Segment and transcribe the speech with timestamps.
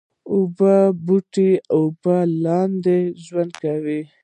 [0.33, 0.75] اوبو
[1.05, 4.01] بوټي د اوبو لاندې ژوند کوي